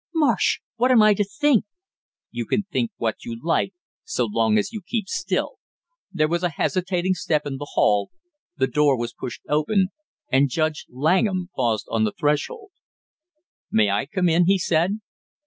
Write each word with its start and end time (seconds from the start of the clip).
"Marsh, 0.15 0.61
what 0.77 0.89
am 0.89 1.03
I 1.03 1.13
to 1.13 1.23
think!" 1.23 1.63
"You 2.31 2.47
can 2.47 2.63
think 2.71 2.89
what 2.97 3.23
you 3.23 3.39
like 3.43 3.75
so 4.03 4.25
long 4.25 4.57
as 4.57 4.73
you 4.73 4.81
keep 4.81 5.07
still" 5.07 5.59
There 6.11 6.27
was 6.27 6.41
a 6.41 6.49
hesitating 6.49 7.13
step 7.13 7.45
in 7.45 7.57
the 7.57 7.69
hall, 7.73 8.09
the 8.57 8.65
door 8.65 8.97
was 8.97 9.13
pushed 9.13 9.43
open, 9.47 9.89
and 10.31 10.49
Judge 10.49 10.87
Langham 10.89 11.51
paused 11.55 11.85
on 11.91 12.03
the 12.03 12.13
threshold. 12.13 12.71
"May 13.69 13.91
I 13.91 14.07
come 14.07 14.27
in?" 14.27 14.47
he 14.47 14.57
said. 14.57 15.01